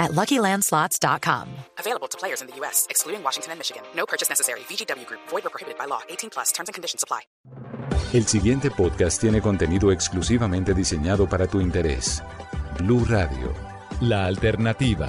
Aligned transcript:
at 0.00 0.10
LuckyLandSlots.com. 0.10 1.46
Available 1.78 2.08
to 2.08 2.18
players 2.18 2.42
in 2.42 2.48
the 2.48 2.56
U.S., 2.56 2.88
excluding 2.90 3.22
Washington 3.22 3.52
and 3.52 3.60
Michigan. 3.60 3.84
No 3.94 4.06
purchase 4.06 4.28
necessary. 4.28 4.60
VGW 4.68 5.06
Group. 5.06 5.20
Void 5.28 5.46
or 5.46 5.50
prohibited 5.50 5.78
by 5.78 5.84
law. 5.86 6.00
18 6.08 6.30
plus. 6.30 6.50
Terms 6.50 6.68
and 6.68 6.74
conditions 6.74 7.04
apply. 7.04 7.20
El 8.12 8.26
siguiente 8.26 8.72
podcast 8.72 9.20
tiene 9.20 9.40
contenido 9.40 9.92
exclusivamente 9.92 10.74
diseñado 10.74 11.28
para 11.28 11.46
tu 11.46 11.60
interés. 11.60 12.24
Blue 12.76 13.04
Radio, 13.04 13.52
la 14.00 14.24
alternativa. 14.26 15.08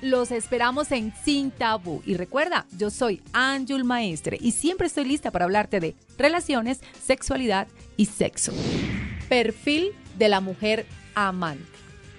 Los 0.00 0.30
esperamos 0.30 0.92
en 0.92 1.12
Sin 1.24 1.50
Tabú. 1.50 2.02
Y 2.06 2.14
recuerda, 2.14 2.66
yo 2.76 2.88
soy 2.88 3.20
Anjul 3.32 3.82
Maestre 3.82 4.38
y 4.40 4.52
siempre 4.52 4.86
estoy 4.86 5.04
lista 5.04 5.32
para 5.32 5.44
hablarte 5.44 5.80
de 5.80 5.96
relaciones, 6.16 6.80
sexualidad 7.04 7.66
y 7.96 8.06
sexo. 8.06 8.52
Perfil 9.28 9.90
de 10.16 10.28
la 10.28 10.40
mujer 10.40 10.86
amante. 11.16 11.66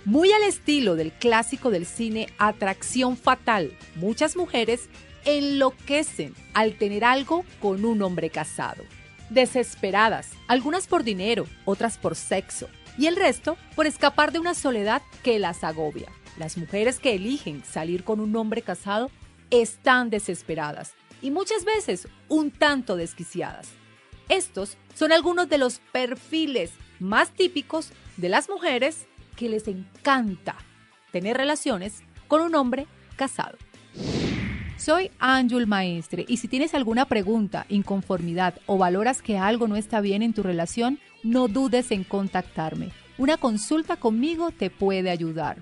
Muy 0.04 0.32
al 0.32 0.44
estilo 0.44 0.96
del 0.96 1.14
clásico 1.14 1.70
del 1.70 1.86
cine 1.86 2.28
Atracción 2.38 3.16
Fatal, 3.16 3.78
muchas 3.96 4.36
mujeres 4.36 4.90
enloquecen 5.24 6.34
al 6.54 6.78
tener 6.78 7.06
algo 7.06 7.46
con 7.62 7.86
un 7.86 8.02
hombre 8.02 8.30
casado. 8.30 8.84
Desesperadas, 9.30 10.32
algunas 10.48 10.88
por 10.88 11.04
dinero, 11.04 11.46
otras 11.64 11.98
por 11.98 12.16
sexo, 12.16 12.68
y 12.98 13.08
el 13.08 13.16
resto 13.16 13.58
por 13.76 13.86
escapar 13.86 14.32
de 14.32 14.40
una 14.40 14.54
soledad 14.54 15.02
que 15.24 15.38
las 15.38 15.64
agobia. 15.64 16.10
Las 16.38 16.58
mujeres 16.58 17.00
que 17.00 17.16
eligen 17.16 17.64
salir 17.64 18.04
con 18.04 18.20
un 18.20 18.36
hombre 18.36 18.62
casado 18.62 19.10
están 19.50 20.10
desesperadas 20.10 20.94
y 21.22 21.32
muchas 21.32 21.66
veces 21.66 22.08
un 22.28 22.52
tanto 22.52 22.96
desquiciadas. 22.96 23.70
Estos 24.30 24.78
son 24.94 25.12
algunos 25.12 25.50
de 25.50 25.58
los 25.58 25.80
perfiles 25.92 26.72
más 27.00 27.32
típicos 27.32 27.92
de 28.18 28.30
las 28.30 28.50
mujeres 28.50 29.08
que 29.36 29.50
les 29.50 29.68
encanta 29.68 30.56
tener 31.12 31.38
relaciones 31.38 32.04
con 32.28 32.42
un 32.42 32.56
hombre 32.56 32.86
casado. 33.16 33.58
Soy 34.78 35.12
Anjul 35.20 35.68
Maestre 35.68 36.26
y 36.28 36.38
si 36.38 36.48
tienes 36.48 36.74
alguna 36.74 37.06
pregunta, 37.06 37.66
inconformidad 37.68 38.56
o 38.66 38.78
valoras 38.78 39.22
que 39.22 39.38
algo 39.38 39.68
no 39.68 39.76
está 39.76 40.00
bien 40.00 40.22
en 40.22 40.34
tu 40.34 40.42
relación, 40.42 41.00
no 41.24 41.48
dudes 41.50 41.92
en 41.92 42.06
contactarme. 42.06 42.92
Una 43.18 43.36
consulta 43.36 43.98
conmigo 43.98 44.52
te 44.52 44.70
puede 44.70 45.10
ayudar 45.10 45.58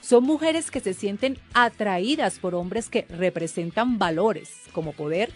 Son 0.00 0.24
mujeres 0.24 0.70
que 0.70 0.80
se 0.80 0.94
sienten 0.94 1.38
atraídas 1.54 2.38
por 2.38 2.54
hombres 2.54 2.88
que 2.88 3.06
representan 3.08 3.98
valores 3.98 4.62
como 4.72 4.92
poder, 4.92 5.32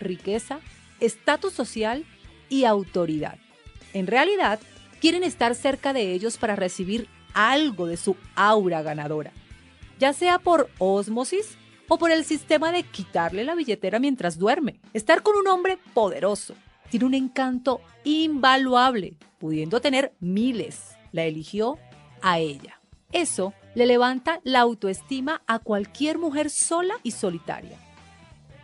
riqueza, 0.00 0.60
estatus 1.00 1.52
social 1.52 2.04
y 2.48 2.64
autoridad. 2.64 3.38
En 3.94 4.06
realidad, 4.06 4.60
quieren 5.00 5.24
estar 5.24 5.54
cerca 5.54 5.92
de 5.92 6.12
ellos 6.12 6.36
para 6.36 6.56
recibir 6.56 7.08
algo 7.34 7.86
de 7.86 7.96
su 7.96 8.16
aura 8.34 8.82
ganadora, 8.82 9.32
ya 9.98 10.12
sea 10.12 10.38
por 10.38 10.68
osmosis 10.78 11.56
o 11.88 11.98
por 11.98 12.10
el 12.10 12.24
sistema 12.24 12.72
de 12.72 12.82
quitarle 12.82 13.44
la 13.44 13.54
billetera 13.54 13.98
mientras 13.98 14.38
duerme. 14.38 14.80
Estar 14.92 15.22
con 15.22 15.36
un 15.36 15.48
hombre 15.48 15.78
poderoso 15.94 16.54
tiene 16.90 17.06
un 17.06 17.14
encanto 17.14 17.80
invaluable, 18.04 19.16
pudiendo 19.38 19.80
tener 19.80 20.12
miles. 20.20 20.96
La 21.12 21.24
eligió 21.24 21.78
a 22.22 22.38
ella. 22.38 22.80
Eso 23.12 23.54
le 23.74 23.86
levanta 23.86 24.40
la 24.44 24.60
autoestima 24.60 25.42
a 25.46 25.58
cualquier 25.58 26.18
mujer 26.18 26.50
sola 26.50 26.94
y 27.02 27.12
solitaria. 27.12 27.78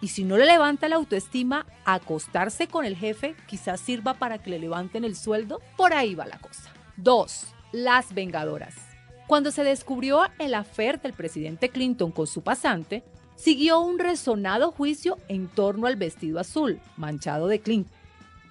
Y 0.00 0.08
si 0.08 0.24
no 0.24 0.36
le 0.36 0.46
levanta 0.46 0.88
la 0.88 0.96
autoestima, 0.96 1.66
acostarse 1.84 2.68
con 2.68 2.84
el 2.84 2.96
jefe 2.96 3.34
quizás 3.46 3.80
sirva 3.80 4.14
para 4.14 4.38
que 4.38 4.50
le 4.50 4.58
levanten 4.58 5.04
el 5.04 5.16
sueldo. 5.16 5.60
Por 5.76 5.92
ahí 5.92 6.14
va 6.14 6.26
la 6.26 6.38
cosa. 6.38 6.70
2. 6.96 7.54
Las 7.72 8.14
vengadoras. 8.14 8.87
Cuando 9.28 9.50
se 9.50 9.62
descubrió 9.62 10.22
el 10.38 10.54
afer 10.54 11.02
del 11.02 11.12
presidente 11.12 11.68
Clinton 11.68 12.12
con 12.12 12.26
su 12.26 12.40
pasante, 12.40 13.04
siguió 13.36 13.78
un 13.78 13.98
resonado 13.98 14.72
juicio 14.72 15.18
en 15.28 15.48
torno 15.48 15.86
al 15.86 15.96
vestido 15.96 16.40
azul, 16.40 16.80
manchado 16.96 17.46
de 17.46 17.60
Clinton, 17.60 17.92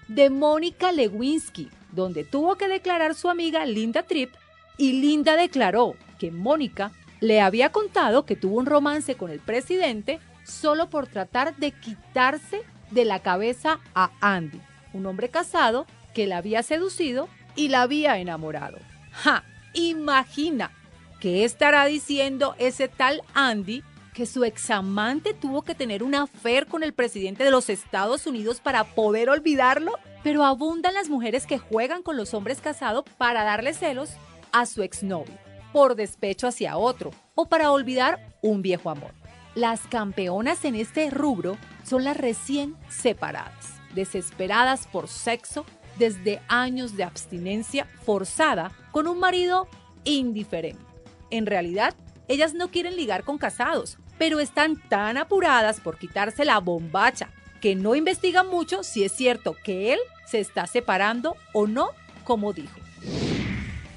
de 0.07 0.29
Mónica 0.29 0.91
Lewinsky, 0.91 1.69
donde 1.93 2.23
tuvo 2.23 2.57
que 2.57 2.67
declarar 2.67 3.16
su 3.16 3.27
amiga 3.27 3.66
Linda 3.66 4.03
Tripp, 4.03 4.35
y 4.77 5.01
Linda 5.01 5.35
declaró 5.35 5.95
que 6.19 6.29
Mónica 6.29 6.91
le 7.21 7.41
había 7.41 7.71
contado 7.71 8.27
que 8.27 8.35
tuvo 8.35 8.59
un 8.59 8.67
romance 8.67 9.16
con 9.16 9.31
el 9.31 9.39
presidente 9.39 10.19
solo 10.43 10.91
por 10.91 11.07
tratar 11.07 11.55
de 11.55 11.71
quitarse 11.71 12.61
de 12.91 13.03
la 13.03 13.19
cabeza 13.23 13.79
a 13.95 14.11
Andy, 14.21 14.61
un 14.93 15.07
hombre 15.07 15.29
casado 15.29 15.87
que 16.13 16.27
la 16.27 16.37
había 16.37 16.61
seducido 16.61 17.29
y 17.55 17.69
la 17.69 17.81
había 17.81 18.19
enamorado. 18.19 18.77
¡Ja! 19.11 19.43
Imagina 19.77 20.71
qué 21.19 21.43
estará 21.43 21.85
diciendo 21.85 22.55
ese 22.57 22.88
tal 22.88 23.21
Andy 23.35 23.83
que 24.15 24.25
su 24.25 24.43
examante 24.43 25.35
tuvo 25.35 25.61
que 25.61 25.75
tener 25.75 26.01
una 26.01 26.23
affair 26.23 26.65
con 26.65 26.81
el 26.81 26.93
presidente 26.93 27.43
de 27.43 27.51
los 27.51 27.69
Estados 27.69 28.25
Unidos 28.25 28.59
para 28.59 28.83
poder 28.83 29.29
olvidarlo. 29.29 29.93
Pero 30.23 30.43
abundan 30.43 30.95
las 30.95 31.09
mujeres 31.09 31.45
que 31.45 31.59
juegan 31.59 32.01
con 32.01 32.17
los 32.17 32.33
hombres 32.33 32.59
casados 32.59 33.05
para 33.19 33.43
darle 33.43 33.75
celos 33.75 34.09
a 34.51 34.66
su 34.66 34.81
exnovio, 34.81 35.37
por 35.71 35.93
despecho 35.93 36.47
hacia 36.47 36.77
otro 36.77 37.11
o 37.35 37.47
para 37.47 37.69
olvidar 37.71 38.33
un 38.41 38.63
viejo 38.63 38.89
amor. 38.89 39.11
Las 39.53 39.81
campeonas 39.81 40.66
en 40.66 40.73
este 40.73 41.11
rubro 41.11 41.55
son 41.83 42.03
las 42.03 42.17
recién 42.17 42.75
separadas, 42.89 43.79
desesperadas 43.93 44.87
por 44.87 45.07
sexo 45.07 45.67
desde 45.97 46.41
años 46.47 46.96
de 46.96 47.03
abstinencia 47.03 47.85
forzada 48.06 48.72
con 48.91 49.08
un 49.08 49.19
marido 49.19 49.68
indiferente. 50.03 50.81
En 51.30 51.46
realidad, 51.46 51.94
ellas 52.28 52.53
no 52.53 52.69
quieren 52.69 52.96
ligar 52.96 53.24
con 53.24 53.38
casados, 53.38 53.97
pero 54.18 54.40
están 54.40 54.78
tan 54.90 55.18
apuradas 55.18 55.80
por 55.80 55.97
quitarse 55.97 56.46
la 56.46 56.59
bombacha 56.59 57.30
que 57.62 57.75
no 57.75 57.96
investigan 57.96 58.47
mucho 58.47 58.84
si 58.84 59.03
es 59.03 59.12
cierto 59.12 59.56
que 59.63 59.94
él 59.94 60.00
se 60.26 60.40
está 60.40 60.67
separando 60.67 61.35
o 61.53 61.67
no, 61.67 61.90
como 62.23 62.53
dijo. 62.53 62.79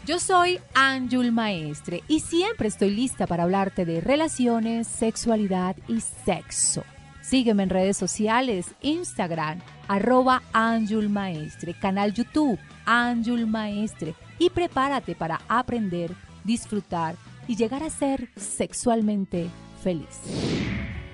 Yo 0.06 0.19
soy 0.19 0.58
Anjul 0.75 1.31
Maestre 1.31 2.03
y 2.08 2.20
siempre 2.20 2.69
estoy 2.69 2.91
lista 2.91 3.26
para 3.26 3.44
hablarte 3.44 3.85
de 3.85 4.00
relaciones, 4.00 4.88
sexualidad 4.88 5.76
y 5.88 6.00
sexo. 6.00 6.82
Sígueme 7.22 7.64
en 7.64 7.70
redes 7.70 7.96
sociales, 7.96 8.75
Instagram, 8.81 9.61
arroba 9.88 10.43
Anjul 10.52 11.08
Maestre, 11.11 11.75
canal 11.75 12.14
YouTube, 12.14 12.58
Anjul 12.87 13.46
Maestre, 13.46 14.14
y 14.38 14.50
prepárate 14.50 15.14
para 15.14 15.40
aprender, 15.49 16.12
disfrutar 16.44 17.14
y 17.46 17.56
llegar 17.56 17.82
a 17.82 17.90
ser 17.90 18.31
sexualmente 18.37 19.49
feliz. 19.82 20.20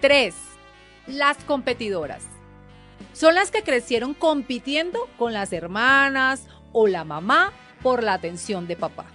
3. 0.00 0.34
Las 1.08 1.38
competidoras. 1.38 2.24
Son 3.12 3.34
las 3.34 3.50
que 3.50 3.62
crecieron 3.62 4.14
compitiendo 4.14 5.08
con 5.18 5.32
las 5.32 5.52
hermanas 5.52 6.46
o 6.72 6.86
la 6.86 7.04
mamá 7.04 7.52
por 7.82 8.02
la 8.02 8.14
atención 8.14 8.66
de 8.68 8.76
papá. 8.76 9.06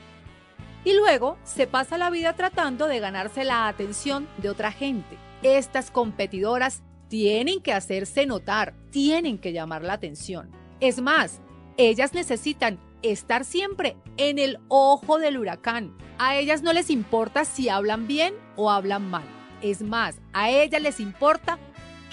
Y 0.83 0.93
luego 0.95 1.37
se 1.43 1.67
pasa 1.67 1.97
la 1.97 2.09
vida 2.09 2.33
tratando 2.33 2.87
de 2.87 2.99
ganarse 2.99 3.43
la 3.43 3.67
atención 3.67 4.27
de 4.37 4.49
otra 4.49 4.71
gente. 4.71 5.17
Estas 5.43 5.89
competidoras 5.89 6.83
tienen 7.07 7.61
que 7.61 7.73
hacerse 7.73 8.27
notar, 8.27 8.75
tienen 8.91 9.39
que 9.39 9.53
llamar 9.53 9.83
la 9.83 9.93
atención. 9.93 10.51
Es 10.79 11.01
más, 11.01 11.41
ellas 11.77 12.13
necesitan 12.13 12.79
estar 13.01 13.43
siempre 13.43 13.97
en 14.17 14.37
el 14.37 14.59
ojo 14.67 15.17
del 15.17 15.39
huracán. 15.39 15.97
A 16.19 16.35
ellas 16.35 16.61
no 16.61 16.73
les 16.73 16.91
importa 16.91 17.43
si 17.43 17.69
hablan 17.69 18.07
bien 18.07 18.35
o 18.55 18.69
hablan 18.69 19.09
mal. 19.09 19.23
Es 19.63 19.81
más, 19.81 20.21
a 20.31 20.51
ellas 20.51 20.81
les 20.81 20.99
importa 20.99 21.57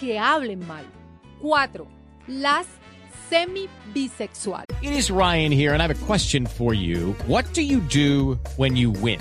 que 0.00 0.18
hablen 0.18 0.66
mal. 0.66 0.86
4. 1.42 1.86
Las 2.28 2.66
semi-bisexual. 3.28 4.64
It 4.80 4.92
is 4.92 5.10
Ryan 5.10 5.52
here, 5.52 5.74
and 5.74 5.82
I 5.82 5.86
have 5.86 5.94
a 5.94 6.06
question 6.06 6.46
for 6.46 6.72
you. 6.72 7.14
What 7.26 7.44
do 7.52 7.60
you 7.60 7.80
do 7.80 8.38
when 8.56 8.74
you 8.74 8.90
win? 8.90 9.20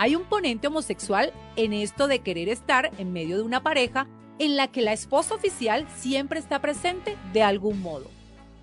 Hay 0.00 0.16
un 0.16 0.24
ponente 0.24 0.68
homosexual 0.68 1.30
en 1.56 1.74
esto 1.74 2.08
de 2.08 2.20
querer 2.20 2.48
estar 2.48 2.90
en 2.96 3.12
medio 3.12 3.36
de 3.36 3.42
una 3.42 3.62
pareja 3.62 4.06
en 4.38 4.56
la 4.56 4.68
que 4.68 4.80
la 4.80 4.94
esposa 4.94 5.34
oficial 5.34 5.86
siempre 5.94 6.38
está 6.38 6.58
presente 6.62 7.18
de 7.34 7.42
algún 7.42 7.82
modo, 7.82 8.10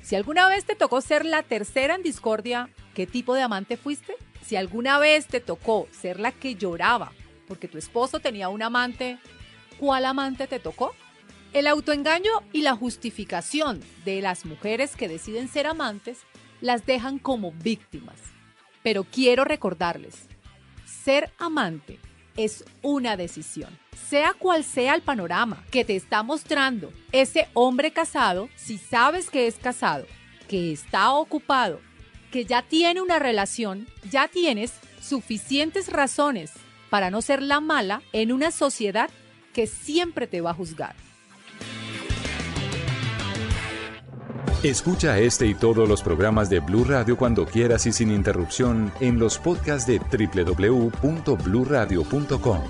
Si 0.00 0.16
alguna 0.16 0.48
vez 0.48 0.64
te 0.64 0.76
tocó 0.76 1.00
ser 1.00 1.26
la 1.26 1.42
tercera 1.42 1.96
en 1.96 2.02
discordia, 2.02 2.70
¿qué 2.94 3.06
tipo 3.06 3.34
de 3.34 3.42
amante 3.42 3.76
fuiste? 3.76 4.14
Si 4.42 4.56
alguna 4.56 4.98
vez 4.98 5.26
te 5.26 5.40
tocó 5.40 5.88
ser 5.90 6.20
la 6.20 6.32
que 6.32 6.54
lloraba 6.54 7.12
porque 7.46 7.68
tu 7.68 7.78
esposo 7.78 8.20
tenía 8.20 8.48
un 8.48 8.62
amante 8.62 9.18
cuál 9.78 10.06
amante 10.06 10.46
te 10.46 10.58
tocó. 10.58 10.94
El 11.52 11.66
autoengaño 11.66 12.32
y 12.52 12.62
la 12.62 12.74
justificación 12.74 13.80
de 14.04 14.20
las 14.20 14.44
mujeres 14.44 14.96
que 14.96 15.08
deciden 15.08 15.48
ser 15.48 15.66
amantes 15.66 16.18
las 16.60 16.84
dejan 16.84 17.18
como 17.18 17.52
víctimas. 17.52 18.18
Pero 18.82 19.04
quiero 19.04 19.44
recordarles, 19.44 20.28
ser 20.84 21.32
amante 21.38 22.00
es 22.36 22.64
una 22.82 23.16
decisión. 23.16 23.78
Sea 24.08 24.34
cual 24.34 24.64
sea 24.64 24.94
el 24.94 25.02
panorama 25.02 25.64
que 25.70 25.84
te 25.84 25.94
está 25.94 26.22
mostrando 26.22 26.92
ese 27.12 27.48
hombre 27.54 27.92
casado, 27.92 28.48
si 28.56 28.76
sabes 28.76 29.30
que 29.30 29.46
es 29.46 29.54
casado, 29.54 30.06
que 30.48 30.72
está 30.72 31.12
ocupado, 31.12 31.80
que 32.34 32.44
ya 32.44 32.60
tiene 32.62 33.00
una 33.00 33.20
relación, 33.20 33.86
ya 34.10 34.26
tienes 34.26 34.72
suficientes 35.00 35.86
razones 35.86 36.50
para 36.90 37.08
no 37.08 37.22
ser 37.22 37.40
la 37.40 37.60
mala 37.60 38.02
en 38.12 38.32
una 38.32 38.50
sociedad 38.50 39.08
que 39.52 39.68
siempre 39.68 40.26
te 40.26 40.40
va 40.40 40.50
a 40.50 40.54
juzgar. 40.54 40.96
Escucha 44.64 45.20
este 45.20 45.46
y 45.46 45.54
todos 45.54 45.88
los 45.88 46.02
programas 46.02 46.50
de 46.50 46.58
Blue 46.58 46.82
Radio 46.82 47.16
cuando 47.16 47.46
quieras 47.46 47.86
y 47.86 47.92
sin 47.92 48.10
interrupción 48.10 48.92
en 48.98 49.20
los 49.20 49.38
podcasts 49.38 49.86
de 49.86 50.00
www.bluradio.com. 50.00 52.62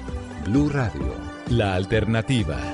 Blue 0.44 0.68
Radio, 0.68 1.14
la 1.48 1.74
alternativa. 1.74 2.73